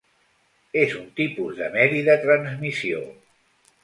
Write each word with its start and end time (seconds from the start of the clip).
És 0.83 0.95
un 0.99 1.03
tipus 1.19 1.59
de 1.59 1.67
medi 1.75 2.01
de 2.07 2.15
transmissió. 2.23 3.03